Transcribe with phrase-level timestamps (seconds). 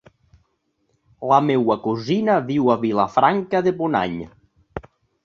[1.31, 4.17] La meva cosina viu a Vilafranca de Bonany.